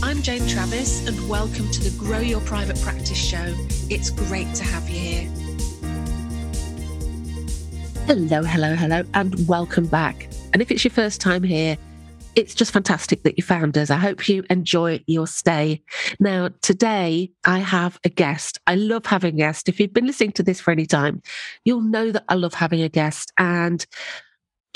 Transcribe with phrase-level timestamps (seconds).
[0.00, 3.52] I'm Jane Travis, and welcome to the Grow Your Private Practice Show.
[3.90, 5.30] It's great to have you here.
[8.06, 10.28] Hello, hello, hello, and welcome back.
[10.52, 11.76] And if it's your first time here,
[12.36, 13.90] it's just fantastic that you found us.
[13.90, 15.82] I hope you enjoy your stay.
[16.20, 18.60] Now, today I have a guest.
[18.68, 19.68] I love having guests.
[19.68, 21.22] If you've been listening to this for any time,
[21.64, 23.32] you'll know that I love having a guest.
[23.36, 23.84] And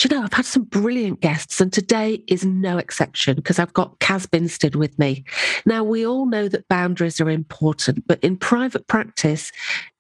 [0.04, 3.98] you know, I've had some brilliant guests, and today is no exception because I've got
[4.00, 5.24] Caz Binstead with me.
[5.66, 9.52] Now, we all know that boundaries are important, but in private practice,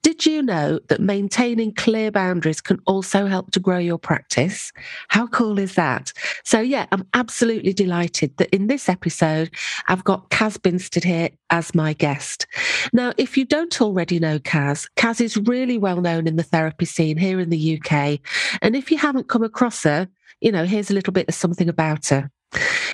[0.02, 4.72] did you know that maintaining clear boundaries can also help to grow your practice?
[5.08, 6.12] How cool is that?
[6.44, 9.50] So, yeah, I'm absolutely delighted that in this episode,
[9.86, 12.46] I've got Caz Binstead here as my guest.
[12.92, 16.84] Now, if you don't already know Caz, Caz is really well known in the therapy
[16.84, 18.18] scene here in the UK.
[18.60, 20.08] And if you haven't come across her,
[20.40, 22.28] you know, here's a little bit of something about her.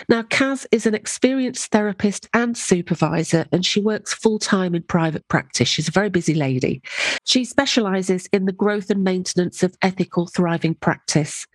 [0.08, 5.26] Now, Caz is an experienced therapist and supervisor, and she works full time in private
[5.28, 5.68] practice.
[5.68, 6.82] She's a very busy lady.
[7.24, 11.46] She specializes in the growth and maintenance of ethical, thriving practice.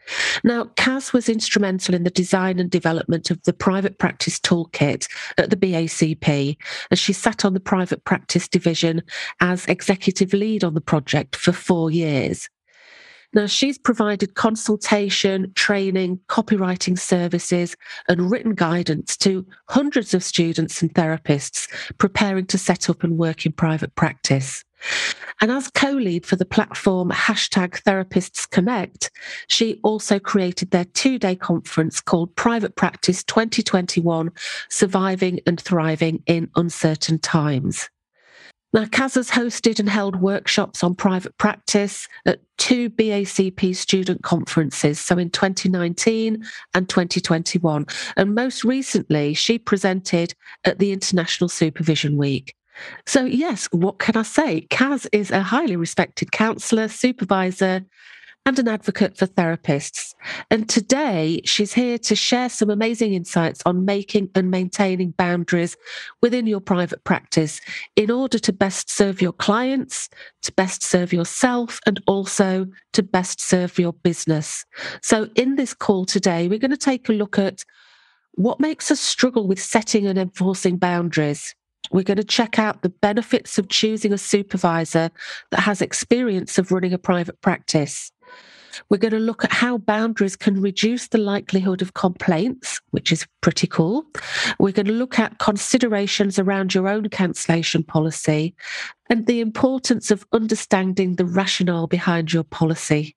[0.43, 5.49] Now, Caz was instrumental in the design and development of the private practice toolkit at
[5.49, 6.57] the BACP,
[6.91, 9.01] and she sat on the private practice division
[9.39, 12.49] as executive lead on the project for four years.
[13.33, 17.75] Now, she's provided consultation, training, copywriting services,
[18.07, 21.67] and written guidance to hundreds of students and therapists
[21.97, 24.63] preparing to set up and work in private practice.
[25.41, 29.09] And as co lead for the platform hashtag Therapists Connect,
[29.47, 34.31] she also created their two day conference called Private Practice 2021
[34.69, 37.89] Surviving and Thriving in Uncertain Times.
[38.73, 44.99] Now, Caz has hosted and held workshops on private practice at two BACP student conferences,
[44.99, 47.85] so in 2019 and 2021.
[48.17, 50.33] And most recently, she presented
[50.65, 52.55] at the International Supervision Week.
[53.05, 54.65] So, yes, what can I say?
[54.71, 57.85] Caz is a highly respected counsellor, supervisor,
[58.45, 60.13] and an advocate for therapists.
[60.51, 65.77] And today she's here to share some amazing insights on making and maintaining boundaries
[66.21, 67.61] within your private practice
[67.95, 70.09] in order to best serve your clients,
[70.41, 74.65] to best serve yourself, and also to best serve your business.
[75.01, 77.63] So, in this call today, we're going to take a look at
[78.35, 81.55] what makes us struggle with setting and enforcing boundaries.
[81.91, 85.11] We're going to check out the benefits of choosing a supervisor
[85.51, 88.11] that has experience of running a private practice.
[88.89, 93.27] We're going to look at how boundaries can reduce the likelihood of complaints, which is
[93.41, 94.05] pretty cool.
[94.59, 98.55] We're going to look at considerations around your own cancellation policy
[99.09, 103.15] and the importance of understanding the rationale behind your policy.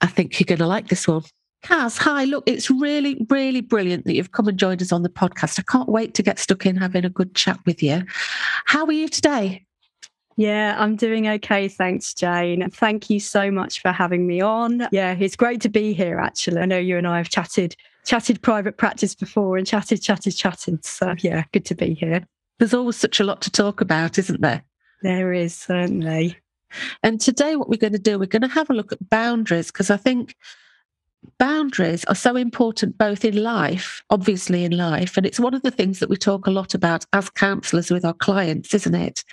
[0.00, 1.22] I think you're going to like this one.
[1.64, 2.24] Caz, hi.
[2.24, 5.58] Look, it's really, really brilliant that you've come and joined us on the podcast.
[5.58, 8.04] I can't wait to get stuck in having a good chat with you.
[8.64, 9.66] How are you today?
[10.38, 11.66] Yeah, I'm doing okay.
[11.66, 12.70] Thanks, Jane.
[12.70, 14.86] Thank you so much for having me on.
[14.92, 16.60] Yeah, it's great to be here, actually.
[16.60, 17.74] I know you and I have chatted,
[18.06, 20.84] chatted private practice before and chatted, chatted, chatted.
[20.84, 22.24] So, yeah, good to be here.
[22.60, 24.62] There's always such a lot to talk about, isn't there?
[25.02, 26.36] There is, certainly.
[27.02, 29.72] And today, what we're going to do, we're going to have a look at boundaries
[29.72, 30.36] because I think
[31.38, 35.70] boundaries are so important both in life, obviously in life, and it's one of the
[35.70, 39.24] things that we talk a lot about as counselors with our clients, isn't it?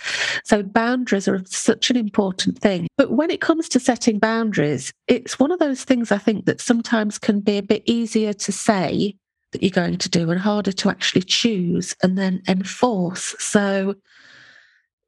[0.43, 2.87] So boundaries are such an important thing.
[2.97, 6.61] But when it comes to setting boundaries, it's one of those things I think that
[6.61, 9.15] sometimes can be a bit easier to say
[9.51, 13.35] that you're going to do and harder to actually choose and then enforce.
[13.39, 13.95] So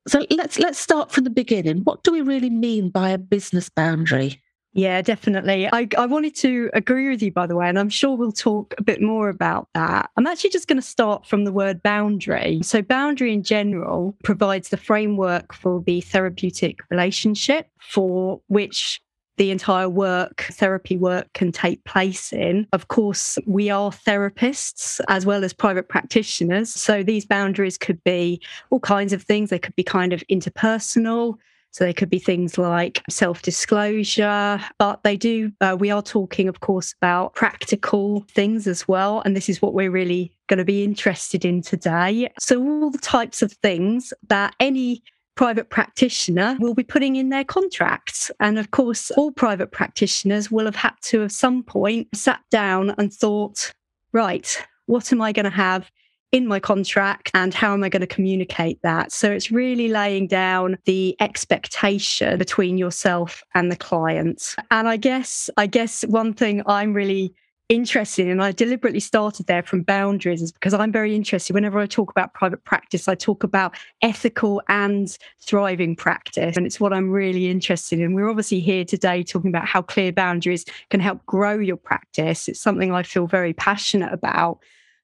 [0.07, 1.79] so let's let's start from the beginning.
[1.79, 4.41] What do we really mean by a business boundary?
[4.77, 5.67] Yeah, definitely.
[5.73, 8.75] I, I wanted to agree with you, by the way, and I'm sure we'll talk
[8.77, 10.11] a bit more about that.
[10.15, 12.59] I'm actually just going to start from the word boundary.
[12.61, 19.01] So, boundary in general provides the framework for the therapeutic relationship for which
[19.37, 22.67] the entire work, therapy work can take place in.
[22.71, 26.69] Of course, we are therapists as well as private practitioners.
[26.69, 29.49] So these boundaries could be all kinds of things.
[29.49, 31.37] They could be kind of interpersonal,
[31.71, 36.47] so they could be things like self disclosure, but they do, uh, we are talking,
[36.47, 39.21] of course, about practical things as well.
[39.25, 42.29] And this is what we're really going to be interested in today.
[42.39, 45.03] So, all the types of things that any
[45.35, 48.31] private practitioner will be putting in their contracts.
[48.39, 52.95] And of course, all private practitioners will have had to, at some point, sat down
[52.97, 53.71] and thought,
[54.11, 55.91] right, what am I going to have
[56.31, 59.11] in my contract and how am I going to communicate that?
[59.11, 64.55] So it's really laying down the expectation between yourself and the client.
[64.71, 67.33] And I guess, I guess one thing I'm really
[67.69, 71.53] interested in, and I deliberately started there from boundaries, is because I'm very interested.
[71.53, 76.55] Whenever I talk about private practice, I talk about ethical and thriving practice.
[76.55, 78.13] And it's what I'm really interested in.
[78.13, 82.47] We're obviously here today talking about how clear boundaries can help grow your practice.
[82.47, 84.59] It's something I feel very passionate about.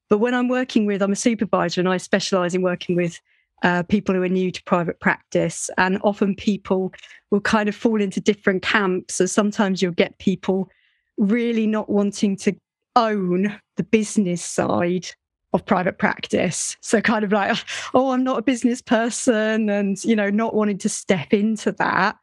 [0.10, 3.20] But when I'm working with, I'm a supervisor and I specialize in working with
[3.64, 5.70] uh, people who are new to private practice.
[5.78, 6.94] And often people
[7.32, 9.16] will kind of fall into different camps.
[9.16, 10.70] So sometimes you'll get people
[11.18, 12.54] really not wanting to
[12.96, 15.08] own the business side
[15.54, 16.78] of private practice.
[16.82, 17.58] So kind of like,
[17.94, 22.16] oh, I'm not a business person and, you know, not wanting to step into that.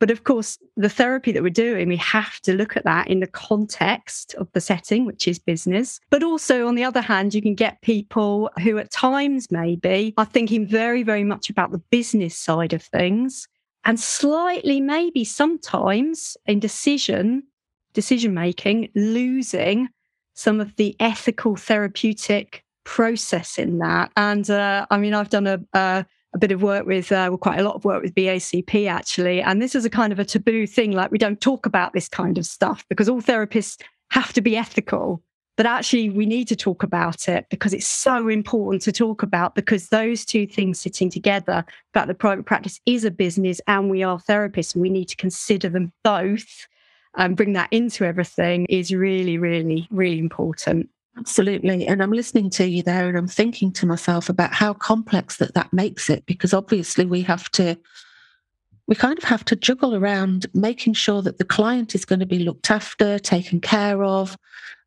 [0.00, 3.20] But of course, the therapy that we're doing, we have to look at that in
[3.20, 5.98] the context of the setting, which is business.
[6.10, 10.24] But also, on the other hand, you can get people who at times maybe are
[10.24, 13.48] thinking very, very much about the business side of things
[13.84, 17.42] and slightly, maybe sometimes in decision
[17.94, 19.88] decision making, losing
[20.34, 24.12] some of the ethical therapeutic process in that.
[24.16, 27.38] And uh, I mean, I've done a, a, a bit of work with, uh, well,
[27.38, 29.40] quite a lot of work with BACP actually.
[29.40, 30.92] And this is a kind of a taboo thing.
[30.92, 33.80] Like, we don't talk about this kind of stuff because all therapists
[34.10, 35.22] have to be ethical.
[35.56, 39.56] But actually, we need to talk about it because it's so important to talk about
[39.56, 41.64] because those two things sitting together,
[41.94, 45.16] that the private practice is a business and we are therapists, and we need to
[45.16, 46.68] consider them both
[47.16, 50.88] and bring that into everything is really, really, really important.
[51.18, 51.86] Absolutely.
[51.86, 55.54] And I'm listening to you there and I'm thinking to myself about how complex that
[55.54, 57.76] that makes it because obviously we have to
[58.86, 62.26] we kind of have to juggle around making sure that the client is going to
[62.26, 64.38] be looked after, taken care of,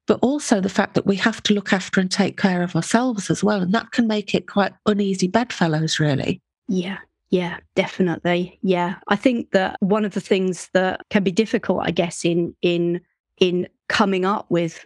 [0.07, 3.29] but also the fact that we have to look after and take care of ourselves
[3.29, 3.61] as well.
[3.61, 6.41] And that can make it quite uneasy bedfellows, really.
[6.67, 6.97] Yeah,
[7.29, 8.57] yeah, definitely.
[8.63, 8.95] Yeah.
[9.07, 13.01] I think that one of the things that can be difficult, I guess, in in
[13.37, 14.83] in coming up with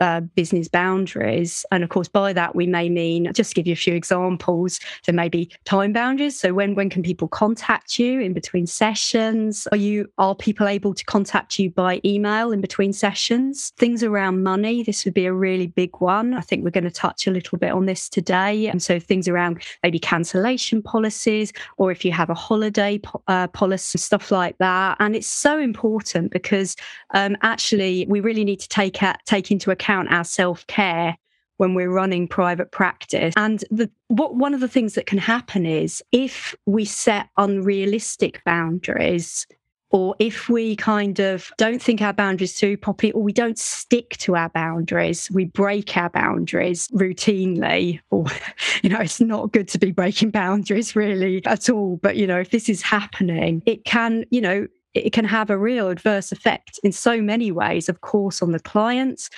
[0.00, 1.64] uh, business boundaries.
[1.72, 4.80] And of course, by that we may mean just give you a few examples.
[5.02, 6.38] So maybe time boundaries.
[6.38, 9.66] So when when can people contact you in between sessions?
[9.72, 13.72] Are you are people able to contact you by email in between sessions?
[13.76, 14.82] Things around money.
[14.82, 16.34] This would be a really big one.
[16.34, 18.68] I think we're going to touch a little bit on this today.
[18.68, 23.98] And so things around maybe cancellation policies, or if you have a holiday uh, policy,
[23.98, 24.96] stuff like that.
[25.00, 26.76] And it's so important because
[27.14, 31.16] um, actually we really need to take take into account account our self care
[31.56, 33.34] when we're running private practice.
[33.36, 38.42] And the, what one of the things that can happen is if we set unrealistic
[38.44, 39.46] boundaries,
[39.90, 44.10] or if we kind of don't think our boundaries through properly, or we don't stick
[44.18, 48.26] to our boundaries, we break our boundaries routinely, or,
[48.82, 51.98] you know, it's not good to be breaking boundaries really at all.
[52.02, 55.58] But, you know, if this is happening, it can, you know, it can have a
[55.58, 59.30] real adverse effect in so many ways, of course, on the clients,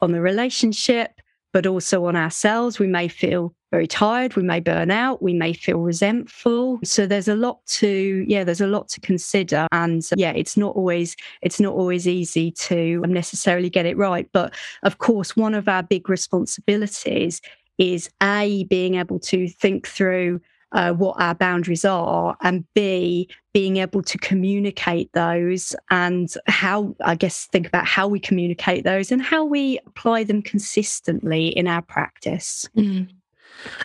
[0.00, 1.20] on the relationship,
[1.52, 2.78] but also on ourselves.
[2.78, 6.80] We may feel very tired, we may burn out, we may feel resentful.
[6.84, 10.74] So there's a lot to yeah, there's a lot to consider and yeah, it's not
[10.74, 15.68] always it's not always easy to necessarily get it right, but of course one of
[15.68, 17.42] our big responsibilities
[17.76, 20.40] is a being able to think through
[20.72, 27.14] uh, what our boundaries are, and B, being able to communicate those and how, I
[27.14, 31.82] guess, think about how we communicate those and how we apply them consistently in our
[31.82, 32.68] practice.
[32.76, 33.08] Mm.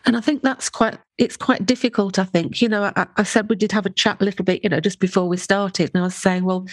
[0.05, 2.19] And I think that's quite, it's quite difficult.
[2.19, 4.63] I think, you know, I, I said we did have a chat a little bit,
[4.63, 5.89] you know, just before we started.
[5.93, 6.67] And I was saying, well,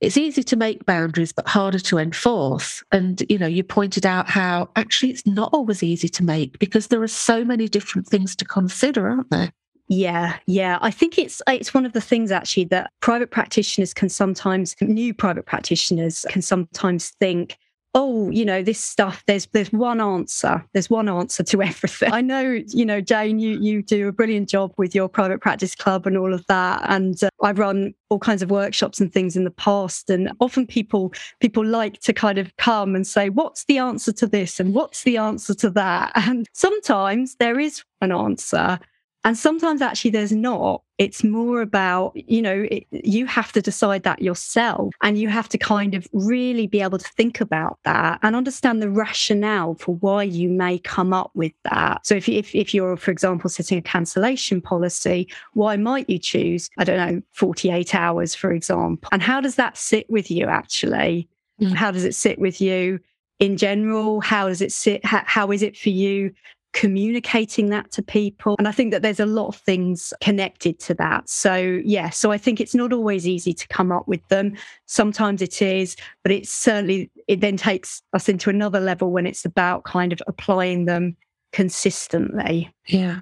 [0.00, 4.28] it's easy to make boundaries but harder to enforce and you know you pointed out
[4.28, 8.36] how actually it's not always easy to make because there are so many different things
[8.36, 9.52] to consider aren't there
[9.88, 10.78] yeah, yeah.
[10.80, 15.12] I think it's it's one of the things actually that private practitioners can sometimes new
[15.12, 17.58] private practitioners can sometimes think
[17.94, 20.64] oh, you know, this stuff, there's there's one answer.
[20.72, 22.12] There's one answer to everything.
[22.12, 25.74] I know, you know, Jane, you you do a brilliant job with your private practice
[25.74, 26.84] club and all of that.
[26.88, 30.10] And uh, I've run all kinds of workshops and things in the past.
[30.10, 34.26] And often people people like to kind of come and say, what's the answer to
[34.26, 34.58] this?
[34.58, 36.12] And what's the answer to that?
[36.24, 38.78] And sometimes there is an answer.
[39.24, 40.82] And sometimes actually there's not.
[40.98, 45.48] It's more about, you know, it, you have to decide that yourself and you have
[45.48, 49.96] to kind of really be able to think about that and understand the rationale for
[49.96, 52.06] why you may come up with that.
[52.06, 56.68] So if, if, if you're, for example, setting a cancellation policy, why might you choose,
[56.78, 59.08] I don't know, 48 hours, for example?
[59.10, 61.28] And how does that sit with you actually?
[61.60, 61.72] Mm.
[61.74, 63.00] How does it sit with you?
[63.40, 66.32] in general how does it sit how, how is it for you
[66.74, 68.56] communicating that to people.
[68.58, 71.28] And I think that there's a lot of things connected to that.
[71.28, 74.54] So, yeah, so I think it's not always easy to come up with them.
[74.86, 79.44] Sometimes it is, but it's certainly, it then takes us into another level when it's
[79.44, 81.16] about kind of applying them
[81.52, 82.74] consistently.
[82.88, 83.20] Yeah.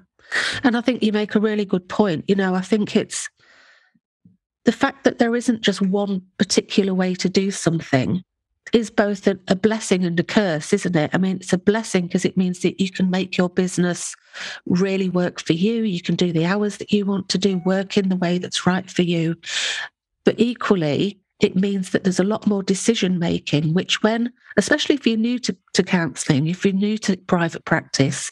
[0.63, 2.25] And I think you make a really good point.
[2.27, 3.29] You know, I think it's
[4.65, 8.23] the fact that there isn't just one particular way to do something
[8.71, 11.11] is both a, a, blessing and a curse, isn't it?
[11.13, 14.15] I mean, it's a blessing because it means that you can make your business
[14.65, 15.83] really work for you.
[15.83, 18.65] You can do the hours that you want to do, work in the way that's
[18.65, 19.35] right for you.
[20.23, 25.05] But equally, it means that there's a lot more decision making, which, when, especially if
[25.05, 28.31] you're new to, to counseling, if you're new to private practice,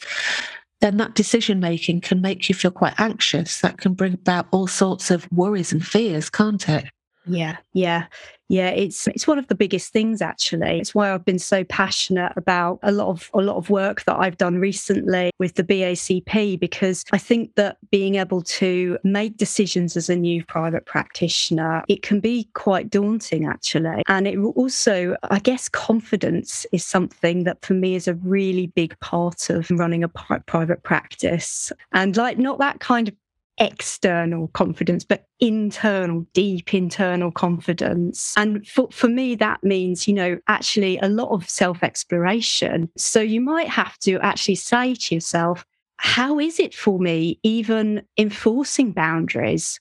[0.80, 3.60] then that decision making can make you feel quite anxious.
[3.60, 6.86] That can bring about all sorts of worries and fears, can't it?
[7.24, 8.06] Yeah, yeah.
[8.48, 10.78] Yeah, it's it's one of the biggest things actually.
[10.78, 14.18] It's why I've been so passionate about a lot of a lot of work that
[14.18, 19.96] I've done recently with the BACP because I think that being able to make decisions
[19.96, 24.02] as a new private practitioner, it can be quite daunting actually.
[24.06, 28.98] And it also, I guess confidence is something that for me is a really big
[29.00, 31.72] part of running a private practice.
[31.92, 33.14] And like not that kind of
[33.58, 38.34] external confidence, but internal, deep internal confidence.
[38.36, 42.88] And for, for me, that means, you know, actually a lot of self exploration.
[42.96, 45.64] So you might have to actually say to yourself,
[45.96, 49.78] how is it for me even enforcing boundaries?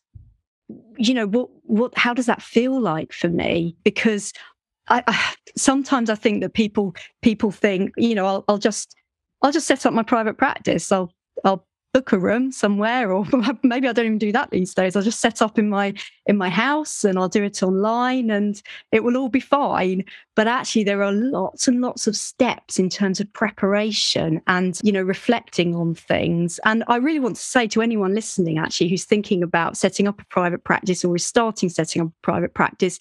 [0.98, 3.76] You know, what, what, how does that feel like for me?
[3.84, 4.34] Because
[4.88, 8.96] I, I sometimes I think that people, people think, you know, I'll, I'll just,
[9.42, 10.92] I'll just set up my private practice.
[10.92, 11.12] I'll,
[11.44, 13.26] I'll book a room somewhere or
[13.64, 14.96] maybe i don't even do that these days.
[14.96, 15.94] I'll just set up in my
[16.26, 20.06] in my house and i'll do it online and it will all be fine.
[20.36, 24.92] But actually there are lots and lots of steps in terms of preparation and you
[24.92, 26.60] know reflecting on things.
[26.66, 30.22] And i really want to say to anyone listening actually who's thinking about setting up
[30.22, 33.00] a private practice or is starting setting up a private practice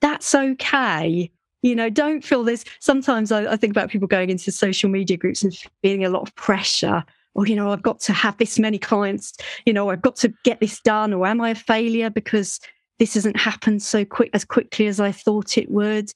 [0.00, 1.30] that's okay.
[1.62, 5.16] You know don't feel this sometimes I, I, think about people going into social media
[5.16, 5.52] groups and
[5.82, 7.02] feeling a lot of pressure
[7.36, 10.32] or, you know, I've got to have this many clients, you know, I've got to
[10.42, 12.58] get this done, or am I a failure because
[12.98, 16.10] this hasn't happened so quick as quickly as I thought it would?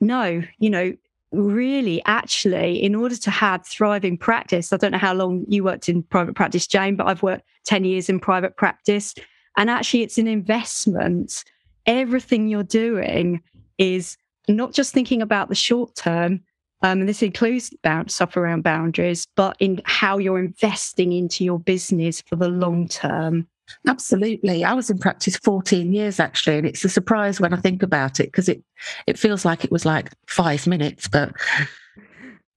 [0.00, 0.92] No, you know,
[1.32, 5.88] really actually in order to have thriving practice i don't know how long you worked
[5.88, 9.14] in private practice jane but i've worked 10 years in private practice.
[9.56, 11.44] And actually it's an investment.
[11.86, 13.42] Everything you're doing
[13.78, 14.16] is
[14.48, 16.40] not just thinking about the short term
[16.84, 21.58] um, and this includes bound, stuff around boundaries, but in how you're investing into your
[21.58, 23.48] business for the long term.
[23.88, 24.64] Absolutely.
[24.64, 28.20] I was in practice 14 years actually, and it's a surprise when I think about
[28.20, 28.62] it because it
[29.06, 31.32] it feels like it was like five minutes, but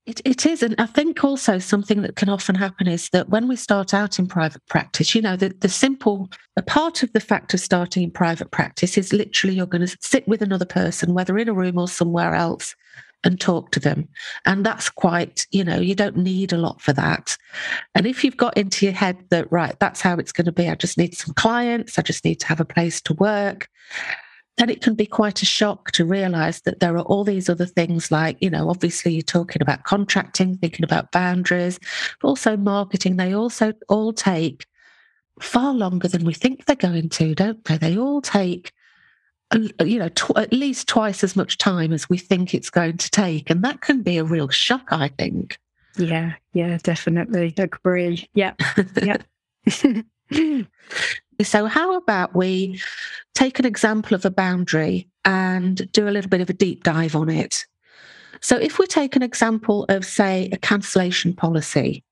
[0.08, 0.64] it, it is.
[0.64, 4.18] And I think also something that can often happen is that when we start out
[4.18, 8.04] in private practice, you know, the, the simple, a part of the fact of starting
[8.04, 11.54] in private practice is literally you're going to sit with another person, whether in a
[11.54, 12.74] room or somewhere else,
[13.26, 14.08] and talk to them.
[14.46, 17.38] And that's quite, you know, you don't need a lot for that.
[17.94, 20.70] And if you've got into your head that, right, that's how it's going to be,
[20.70, 23.68] I just need some clients, I just need to have a place to work,
[24.58, 27.66] then it can be quite a shock to realize that there are all these other
[27.66, 31.80] things like, you know, obviously you're talking about contracting, thinking about boundaries,
[32.22, 33.18] but also marketing.
[33.18, 34.66] They also all take
[35.40, 37.78] far longer than we think they're going to, don't they?
[37.78, 38.72] They all take
[39.52, 42.98] uh, you know, tw- at least twice as much time as we think it's going
[42.98, 43.50] to take.
[43.50, 45.58] And that can be a real shock, I think.
[45.98, 47.54] Yeah, yeah, definitely.
[47.58, 48.28] Agree.
[48.34, 48.54] Yeah.
[49.02, 49.18] yeah.
[51.44, 52.82] so, how about we
[53.36, 57.16] take an example of a boundary and do a little bit of a deep dive
[57.16, 57.66] on it?
[58.42, 62.04] So, if we take an example of, say, a cancellation policy,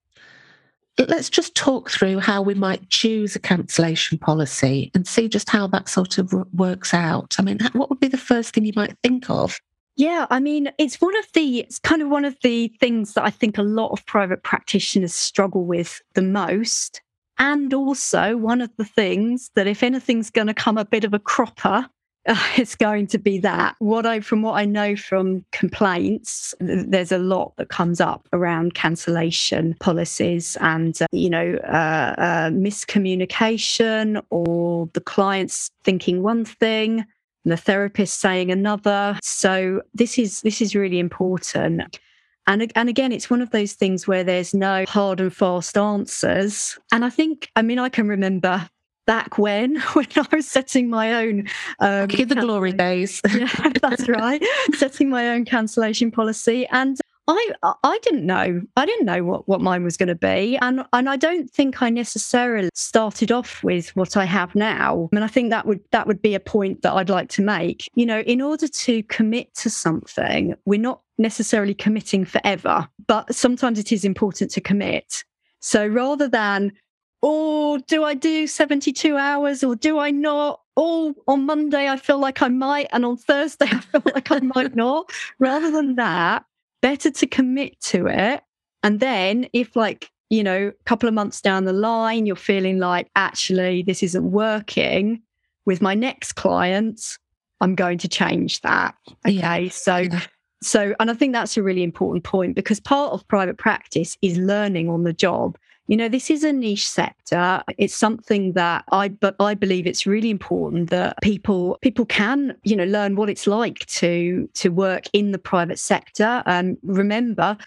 [0.98, 5.68] let's just talk through how we might choose a cancellation policy and see just how
[5.68, 7.36] that sort of works out.
[7.38, 9.60] I mean, what would be the first thing you might think of?
[9.98, 13.24] Yeah, I mean, it's one of the, it's kind of one of the things that
[13.24, 17.02] I think a lot of private practitioners struggle with the most.
[17.38, 21.14] And also one of the things that if anything's going to come a bit of
[21.14, 21.90] a cropper
[22.28, 23.76] uh, it's going to be that.
[23.78, 28.74] What I, from what I know from complaints, there's a lot that comes up around
[28.74, 37.06] cancellation policies and, uh, you know, uh, uh, miscommunication or the clients thinking one thing
[37.44, 39.20] and the therapist saying another.
[39.22, 42.00] So this is this is really important.
[42.48, 46.78] And, and again, it's one of those things where there's no hard and fast answers.
[46.92, 48.70] And I think, I mean, I can remember
[49.06, 51.48] back when when I was setting my own
[51.80, 53.22] um, give the glory days.
[53.34, 54.44] yeah, that's right.
[54.74, 57.52] setting my own cancellation policy, and I
[57.84, 61.10] I didn't know I didn't know what, what mine was going to be, and and
[61.10, 65.10] I don't think I necessarily started off with what I have now.
[65.12, 67.90] And I think that would that would be a point that I'd like to make.
[67.96, 73.80] You know, in order to commit to something, we're not necessarily committing forever, but sometimes
[73.80, 75.24] it is important to commit.
[75.62, 76.74] So rather than
[77.22, 80.62] or do I do 72 hours or do I not?
[80.76, 84.42] Or on Monday, I feel like I might, and on Thursday, I feel like I
[84.42, 85.10] might not.
[85.40, 86.46] Rather than that,
[86.86, 88.44] better to commit to it.
[88.84, 92.78] And then, if like, you know, a couple of months down the line, you're feeling
[92.78, 95.20] like, actually, this isn't working
[95.66, 97.18] with my next client,
[97.60, 98.94] I'm going to change that.
[99.28, 99.64] Okay.
[99.64, 99.70] Yeah.
[99.70, 100.22] So, yeah.
[100.62, 104.38] so, and I think that's a really important point because part of private practice is
[104.38, 105.58] learning on the job.
[105.88, 107.64] You know, this is a niche sector.
[107.78, 112.76] It's something that I but I believe it's really important that people people can, you
[112.76, 116.42] know, learn what it's like to to work in the private sector.
[116.48, 117.58] And remember,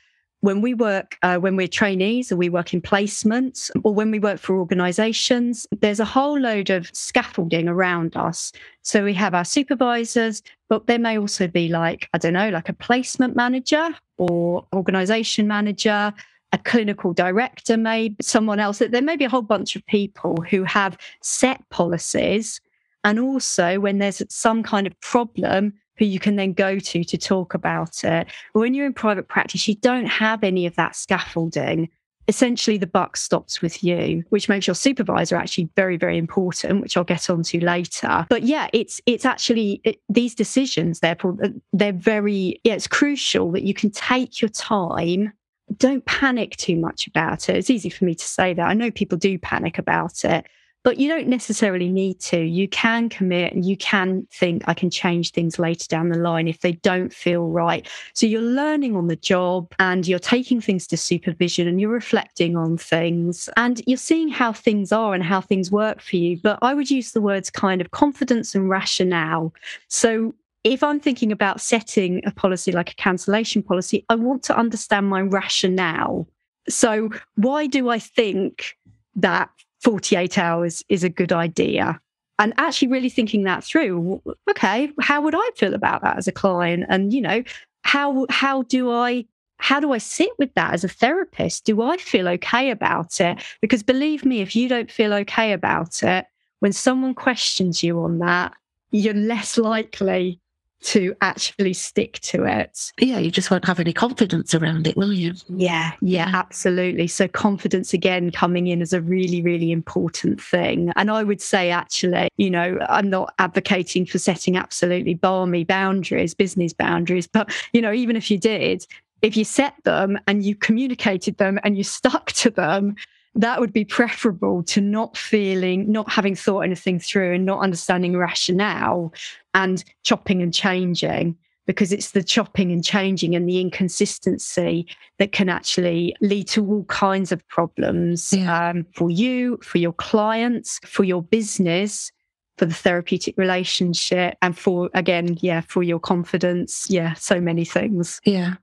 [0.41, 4.19] when we work uh, when we're trainees or we work in placements or when we
[4.19, 9.45] work for organizations there's a whole load of scaffolding around us so we have our
[9.45, 14.65] supervisors but there may also be like i don't know like a placement manager or
[14.73, 16.13] organization manager
[16.53, 18.79] a clinical director, maybe someone else.
[18.79, 22.61] There may be a whole bunch of people who have set policies.
[23.05, 27.19] And also, when there's some kind of problem, who you can then go to to
[27.19, 28.29] talk about it.
[28.53, 31.89] When you're in private practice, you don't have any of that scaffolding.
[32.29, 36.97] Essentially, the buck stops with you, which makes your supervisor actually very, very important, which
[36.97, 38.27] I'll get onto later.
[38.29, 41.01] But yeah, it's it's actually it, these decisions.
[41.01, 41.37] Therefore,
[41.73, 42.61] they're very.
[42.65, 45.33] Yeah, it's crucial that you can take your time
[45.77, 47.57] don't panic too much about it.
[47.57, 48.67] It's easy for me to say that.
[48.67, 50.47] I know people do panic about it,
[50.85, 52.41] but you don't necessarily need to.
[52.41, 56.49] You can commit and you can think, I can change things later down the line
[56.49, 57.87] if they don't feel right.
[58.15, 62.57] So you're learning on the job and you're taking things to supervision and you're reflecting
[62.57, 66.39] on things and you're seeing how things are and how things work for you.
[66.43, 69.53] But I would use the words kind of confidence and rationale.
[69.89, 70.33] So
[70.65, 75.09] if I'm thinking about setting a policy like a cancellation policy, I want to understand
[75.09, 76.29] my rationale.
[76.69, 78.77] So, why do I think
[79.17, 79.51] that
[79.83, 82.01] 48 hours is a good idea?
[82.39, 84.23] And actually, really thinking that through.
[84.51, 86.85] Okay, how would I feel about that as a client?
[86.89, 87.43] And you know,
[87.83, 89.25] how how do I
[89.59, 91.65] how do I sit with that as a therapist?
[91.65, 93.43] Do I feel okay about it?
[93.61, 96.27] Because believe me, if you don't feel okay about it,
[96.61, 98.55] when someone questions you on that,
[98.91, 100.41] you're less likely
[100.81, 102.93] to actually stick to it.
[102.99, 105.35] Yeah, you just won't have any confidence around it, will you?
[105.49, 106.35] Yeah, yeah, mm-hmm.
[106.35, 107.07] absolutely.
[107.07, 110.93] So, confidence again coming in as a really, really important thing.
[110.97, 116.35] And I would say, actually, you know, I'm not advocating for setting absolutely barmy boundaries,
[116.35, 118.87] business boundaries, but, you know, even if you did,
[119.23, 122.95] if you set them and you communicated them and you stuck to them,
[123.35, 128.17] that would be preferable to not feeling, not having thought anything through and not understanding
[128.17, 129.13] rationale
[129.55, 131.37] and chopping and changing
[131.69, 134.87] because it's the chopping and changing and the inconsistency
[135.19, 138.71] that can actually lead to all kinds of problems yeah.
[138.71, 142.11] um, for you, for your clients, for your business,
[142.57, 146.87] for the therapeutic relationship, and for, again, yeah, for your confidence.
[146.89, 148.19] Yeah, so many things.
[148.25, 148.55] Yeah.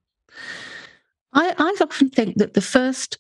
[1.34, 3.20] I, I often think that the first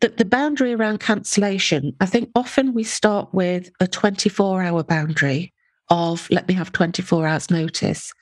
[0.00, 5.52] the, the boundary around cancellation, I think often we start with a 24 hour boundary
[5.88, 8.12] of let me have 24 hours notice.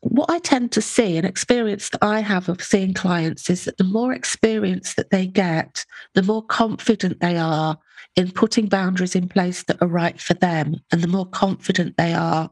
[0.00, 3.78] What I tend to see, an experience that I have of seeing clients, is that
[3.78, 5.84] the more experience that they get,
[6.14, 7.78] the more confident they are
[8.16, 12.14] in putting boundaries in place that are right for them and the more confident they
[12.14, 12.50] are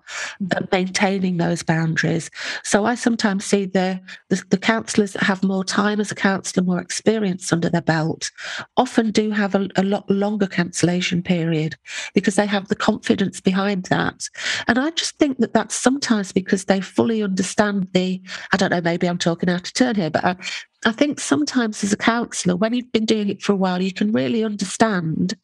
[0.54, 2.30] at maintaining those boundaries.
[2.64, 6.64] So I sometimes see the, the, the counsellors that have more time as a counsellor,
[6.64, 8.30] more experience under their belt,
[8.76, 11.76] often do have a, a lot longer cancellation period
[12.14, 14.28] because they have the confidence behind that.
[14.66, 18.20] And I just think that that's sometimes because they fully understand the,
[18.52, 20.36] I don't know, maybe I'm talking out of turn here, but I,
[20.84, 23.92] I think sometimes as a counsellor, when you've been doing it for a while, you
[23.92, 25.34] can really understand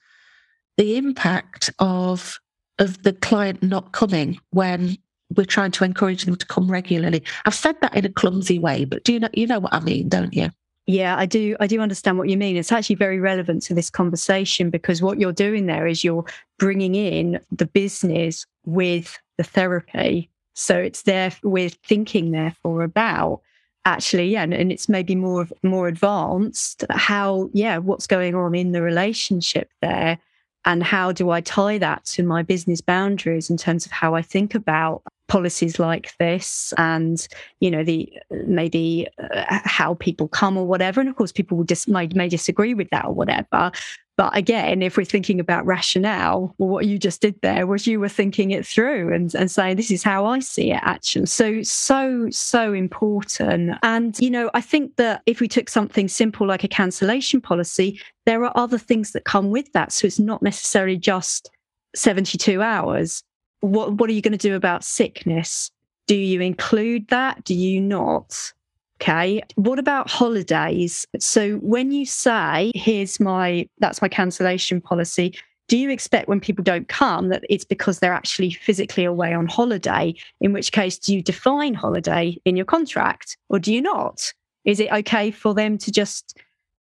[0.77, 2.39] the impact of
[2.79, 4.97] of the client not coming when
[5.37, 7.23] we're trying to encourage them to come regularly.
[7.45, 9.81] I've said that in a clumsy way, but do you know you know what I
[9.81, 10.51] mean, don't you?
[10.87, 11.55] Yeah, I do.
[11.61, 12.57] I do understand what you mean.
[12.57, 16.25] It's actually very relevant to this conversation because what you're doing there is you're
[16.59, 20.31] bringing in the business with the therapy.
[20.55, 21.31] So it's there.
[21.43, 23.43] We're thinking, therefore, about
[23.89, 26.85] actually, yeah, and, and it's maybe more more advanced.
[26.91, 30.19] How, yeah, what's going on in the relationship there,
[30.65, 34.23] and how do I tie that to my business boundaries in terms of how I
[34.23, 37.29] think about policies like this and
[37.61, 41.65] you know the maybe uh, how people come or whatever and of course people will
[41.65, 43.71] just may, may disagree with that or whatever
[44.19, 47.99] but again if we're thinking about rationale well what you just did there was you
[47.99, 51.63] were thinking it through and, and saying this is how i see it actually so
[51.63, 56.65] so so important and you know i think that if we took something simple like
[56.65, 60.99] a cancellation policy there are other things that come with that so it's not necessarily
[60.99, 61.51] just
[61.95, 63.23] 72 hours
[63.61, 65.71] what what are you going to do about sickness?
[66.07, 67.45] Do you include that?
[67.45, 68.53] Do you not?
[69.01, 69.41] Okay.
[69.55, 71.07] What about holidays?
[71.21, 76.65] So when you say, here's my, that's my cancellation policy, do you expect when people
[76.65, 80.15] don't come that it's because they're actually physically away on holiday?
[80.41, 84.33] In which case, do you define holiday in your contract or do you not?
[84.65, 86.37] Is it okay for them to just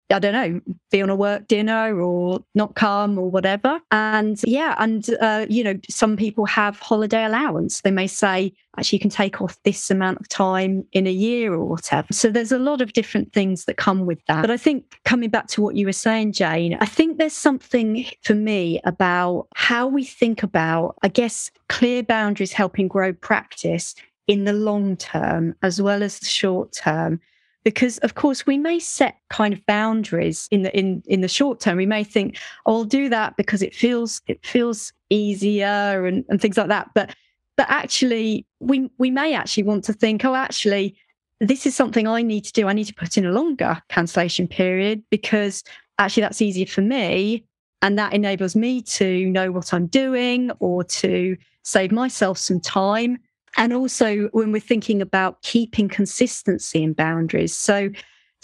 [0.10, 3.80] I don't know, be on a work dinner or not come or whatever.
[3.91, 7.82] And yeah, and uh, you know, some people have holiday allowance.
[7.82, 11.54] They may say, actually, you can take off this amount of time in a year
[11.54, 12.08] or whatever.
[12.12, 14.41] So there's a lot of different things that come with that.
[14.41, 18.06] But I think coming back to what you were saying, Jane, I think there's something
[18.24, 23.93] for me about how we think about, I guess, clear boundaries helping grow practice
[24.28, 27.20] in the long term as well as the short term
[27.63, 31.60] because of course we may set kind of boundaries in the in in the short
[31.60, 31.78] term.
[31.78, 36.41] We may think oh, i'll do that because it feels it feels easier and, and
[36.41, 36.89] things like that.
[36.93, 37.15] But
[37.56, 40.96] but actually we we may actually want to think oh actually
[41.39, 42.67] this is something i need to do.
[42.67, 45.63] I need to put in a longer cancellation period because
[46.00, 47.46] actually that's easier for me
[47.82, 53.17] and that enables me to know what i'm doing or to save myself some time
[53.58, 57.56] and also when we're thinking about keeping consistency and boundaries.
[57.56, 57.89] So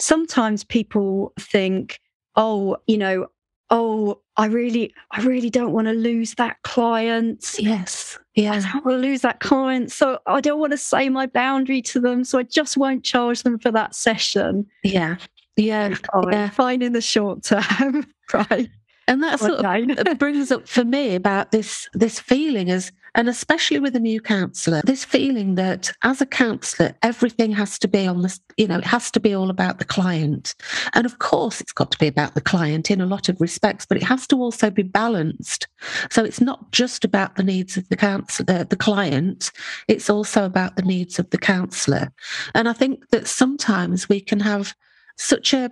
[0.00, 2.00] sometimes people think,
[2.36, 3.28] oh, you know,
[3.70, 7.54] oh, I really, I really don't want to lose that client.
[7.58, 8.18] Yes.
[8.34, 8.54] Yeah.
[8.54, 9.92] I don't want to lose that client.
[9.92, 12.24] So I don't want to say my boundary to them.
[12.24, 14.66] So I just won't charge them for that session.
[14.82, 15.16] Yeah.
[15.56, 15.94] Yeah.
[16.12, 16.50] Oh, yeah.
[16.50, 18.06] Fine in the short term.
[18.34, 18.68] right.
[19.06, 19.64] And that sort of
[20.08, 24.20] uh, brings up for me about this this feeling as and especially with a new
[24.20, 28.78] counsellor, this feeling that as a counsellor, everything has to be on this, you know,
[28.78, 30.54] it has to be all about the client.
[30.94, 33.86] And of course, it's got to be about the client in a lot of respects,
[33.86, 35.68] but it has to also be balanced.
[36.10, 39.50] So it's not just about the needs of the counsellor, uh, the client,
[39.88, 42.12] it's also about the needs of the counsellor.
[42.54, 44.74] And I think that sometimes we can have
[45.16, 45.70] such a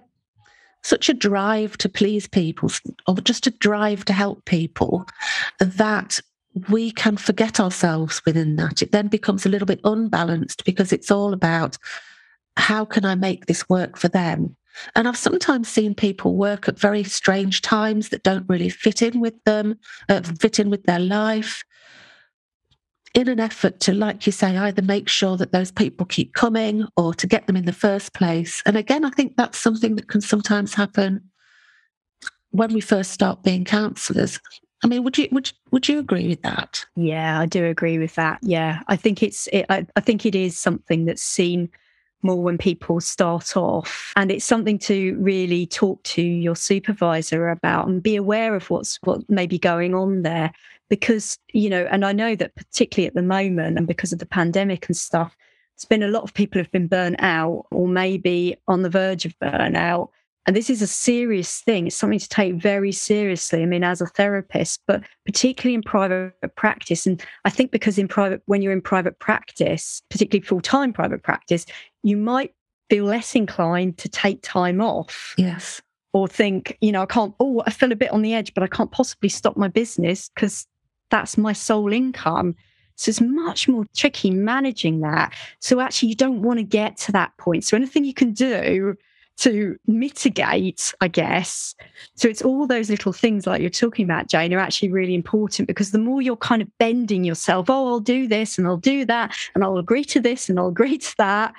[0.85, 2.68] such a drive to please people
[3.07, 5.07] or just a drive to help people
[5.61, 6.20] that
[6.68, 8.82] we can forget ourselves within that.
[8.82, 11.78] It then becomes a little bit unbalanced because it's all about
[12.56, 14.56] how can I make this work for them?
[14.94, 19.20] And I've sometimes seen people work at very strange times that don't really fit in
[19.20, 21.62] with them, uh, fit in with their life,
[23.14, 26.86] in an effort to, like you say, either make sure that those people keep coming
[26.96, 28.62] or to get them in the first place.
[28.64, 31.30] And again, I think that's something that can sometimes happen
[32.50, 34.40] when we first start being counsellors.
[34.83, 36.85] I mean, would you would would you agree with that?
[36.97, 38.40] Yeah, I do agree with that.
[38.42, 41.71] Yeah, I think it's it, I, I think it is something that's seen
[42.23, 47.87] more when people start off, and it's something to really talk to your supervisor about
[47.87, 50.53] and be aware of what's what may be going on there,
[50.88, 54.27] because you know, and I know that particularly at the moment, and because of the
[54.27, 55.37] pandemic and stuff,
[55.77, 59.25] there's been a lot of people who've been burnt out or maybe on the verge
[59.25, 60.09] of burnout
[60.46, 61.87] and this is a serious thing.
[61.87, 63.62] It's something to take very seriously.
[63.62, 67.07] I mean, as a therapist, but particularly in private practice.
[67.07, 71.22] And I think because in private, when you're in private practice, particularly full time private
[71.22, 71.64] practice,
[72.02, 72.55] you might
[72.90, 75.35] feel less inclined to take time off.
[75.38, 75.81] Yes.
[76.12, 78.64] Or think, you know, I can't, oh, I feel a bit on the edge, but
[78.64, 80.66] I can't possibly stop my business because
[81.11, 82.57] that's my sole income.
[82.96, 85.33] So it's much more tricky managing that.
[85.61, 87.64] So actually, you don't want to get to that point.
[87.64, 88.96] So anything you can do
[89.38, 91.75] to mitigate, I guess.
[92.14, 95.68] So it's all those little things like you're talking about, Jane, are actually really important
[95.68, 99.05] because the more you're kind of bending yourself, oh, I'll do this and I'll do
[99.07, 101.55] that and I'll agree to this and I'll agree to that.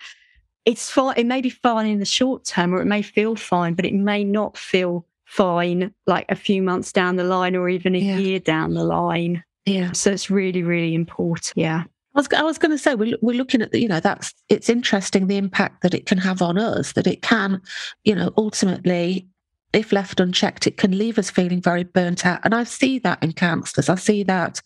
[0.65, 1.15] It's fine.
[1.17, 3.93] It may be fine in the short term or it may feel fine, but it
[3.93, 8.17] may not feel fine like a few months down the line or even a yeah.
[8.17, 9.43] year down the line.
[9.65, 9.91] Yeah.
[9.93, 11.53] So it's really, really important.
[11.55, 11.83] Yeah.
[12.15, 14.33] I was, I was going to say we're, we're looking at the, you know that's
[14.49, 17.61] it's interesting the impact that it can have on us that it can
[18.03, 19.27] you know ultimately
[19.73, 22.39] if left unchecked it can leave us feeling very burnt out.
[22.43, 23.89] And I see that in counsellors.
[23.89, 24.61] I see that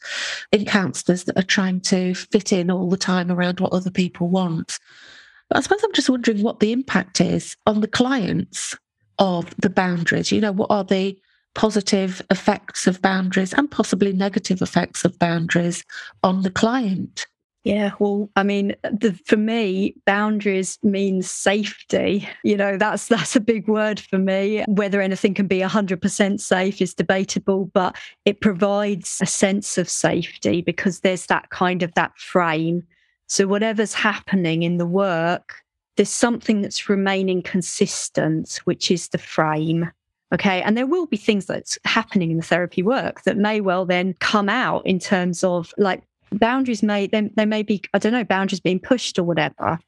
[0.51, 4.27] in counsellors that are trying to fit in all the time around what other people
[4.27, 4.77] want.
[5.47, 8.77] But I suppose I'm just wondering what the impact is on the clients
[9.17, 10.31] of the boundaries.
[10.31, 11.17] You know what are the
[11.55, 15.83] positive effects of boundaries and possibly negative effects of boundaries
[16.21, 17.25] on the client
[17.67, 22.27] yeah, well, I mean, the, for me, boundaries means safety.
[22.43, 24.63] You know, that's that's a big word for me.
[24.69, 30.61] Whether anything can be 100% safe is debatable, but it provides a sense of safety
[30.61, 32.83] because there's that kind of that frame.
[33.27, 35.55] So whatever's happening in the work,
[35.97, 39.91] there's something that's remaining consistent, which is the frame.
[40.33, 40.61] Okay.
[40.61, 44.13] And there will be things that's happening in the therapy work that may well then
[44.19, 48.23] come out in terms of like boundaries may they, they may be i don't know
[48.23, 49.79] boundaries being pushed or whatever.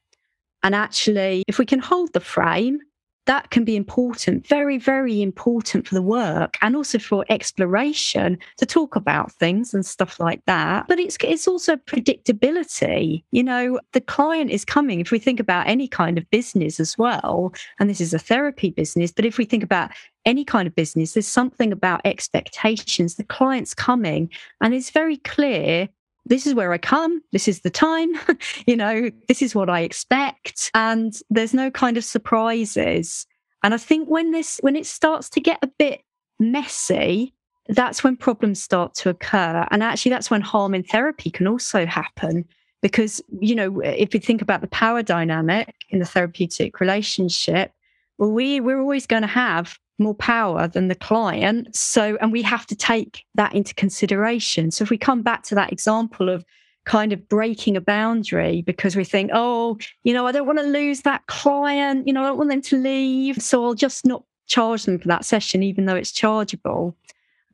[0.62, 2.80] And actually if we can hold the frame
[3.26, 8.66] that can be important very very important for the work and also for exploration to
[8.66, 10.86] talk about things and stuff like that.
[10.88, 13.22] But it's it's also predictability.
[13.30, 16.96] You know the client is coming if we think about any kind of business as
[16.98, 19.90] well and this is a therapy business but if we think about
[20.26, 23.14] any kind of business there's something about expectations.
[23.14, 25.88] The client's coming and it's very clear
[26.26, 28.12] this is where I come, this is the time,
[28.66, 30.70] you know, this is what I expect.
[30.74, 33.26] And there's no kind of surprises.
[33.62, 36.02] And I think when this, when it starts to get a bit
[36.38, 37.34] messy,
[37.68, 39.66] that's when problems start to occur.
[39.70, 42.44] And actually, that's when harm in therapy can also happen.
[42.82, 47.72] Because, you know, if you think about the power dynamic in the therapeutic relationship,
[48.16, 51.74] well, we, we're always going to have more power than the client.
[51.76, 54.70] So, and we have to take that into consideration.
[54.70, 56.44] So, if we come back to that example of
[56.84, 60.64] kind of breaking a boundary because we think, oh, you know, I don't want to
[60.64, 63.40] lose that client, you know, I don't want them to leave.
[63.42, 66.96] So, I'll just not charge them for that session, even though it's chargeable.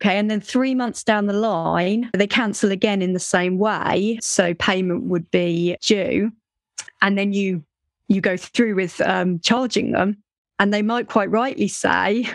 [0.01, 0.19] Okay.
[0.19, 4.19] And then three months down the line, they cancel again in the same way.
[4.23, 6.33] So, payment would be due.
[7.03, 7.65] And then you
[8.09, 10.17] you go through with um, charging them
[10.59, 12.29] and they might quite rightly say,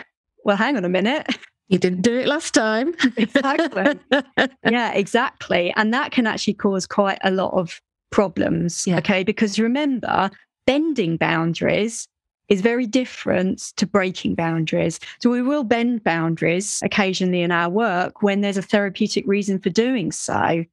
[0.44, 1.26] well, hang on a minute.
[1.68, 2.94] You didn't do it last time.
[3.16, 3.98] exactly.
[4.70, 5.72] yeah, exactly.
[5.76, 7.80] And that can actually cause quite a lot of
[8.10, 8.86] problems.
[8.86, 8.98] Yeah.
[8.98, 9.24] Okay.
[9.24, 10.30] Because remember,
[10.66, 12.06] bending boundaries
[12.48, 15.00] is very different to breaking boundaries.
[15.20, 19.70] So we will bend boundaries occasionally in our work when there's a therapeutic reason for
[19.70, 20.64] doing so.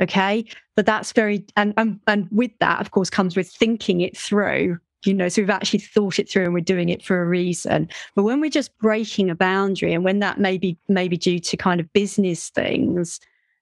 [0.00, 0.46] Okay.
[0.74, 4.78] But that's very, and, and, and with that, of course, comes with thinking it through
[5.06, 7.88] you know so we've actually thought it through and we're doing it for a reason.
[8.14, 11.56] But when we're just breaking a boundary and when that may be maybe due to
[11.56, 13.20] kind of business things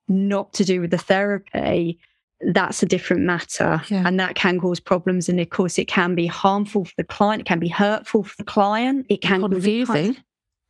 [0.09, 1.99] not to do with the therapy
[2.53, 3.81] that's a different matter.
[3.89, 4.03] Yeah.
[4.07, 7.43] and that can cause problems and of course it can be harmful for the client
[7.43, 10.17] it can be hurtful for the client it can confusing.